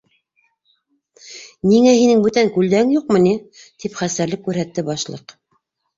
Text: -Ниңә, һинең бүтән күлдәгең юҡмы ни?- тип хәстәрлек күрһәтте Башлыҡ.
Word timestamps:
-Ниңә, 1.71 1.91
һинең 1.99 2.23
бүтән 2.27 2.51
күлдәгең 2.57 2.95
юҡмы 2.95 3.21
ни?- 3.27 3.35
тип 3.85 4.01
хәстәрлек 4.01 4.43
күрһәтте 4.49 4.87
Башлыҡ. 4.89 5.37